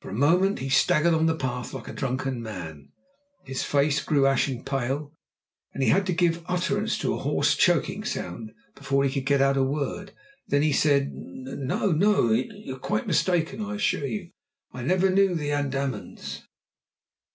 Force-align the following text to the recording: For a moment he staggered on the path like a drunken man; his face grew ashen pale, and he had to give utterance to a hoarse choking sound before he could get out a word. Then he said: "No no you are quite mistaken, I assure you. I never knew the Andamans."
For 0.00 0.08
a 0.08 0.14
moment 0.14 0.60
he 0.60 0.70
staggered 0.70 1.12
on 1.12 1.26
the 1.26 1.36
path 1.36 1.74
like 1.74 1.86
a 1.86 1.92
drunken 1.92 2.40
man; 2.40 2.92
his 3.44 3.62
face 3.62 4.02
grew 4.02 4.26
ashen 4.26 4.64
pale, 4.64 5.12
and 5.74 5.82
he 5.82 5.90
had 5.90 6.06
to 6.06 6.14
give 6.14 6.42
utterance 6.46 6.96
to 6.96 7.12
a 7.12 7.18
hoarse 7.18 7.54
choking 7.54 8.02
sound 8.02 8.52
before 8.74 9.04
he 9.04 9.12
could 9.12 9.26
get 9.26 9.42
out 9.42 9.58
a 9.58 9.62
word. 9.62 10.12
Then 10.48 10.62
he 10.62 10.72
said: 10.72 11.10
"No 11.12 11.92
no 11.92 12.32
you 12.32 12.74
are 12.76 12.78
quite 12.78 13.06
mistaken, 13.06 13.60
I 13.60 13.74
assure 13.74 14.06
you. 14.06 14.30
I 14.72 14.82
never 14.82 15.10
knew 15.10 15.34
the 15.34 15.52
Andamans." 15.52 16.40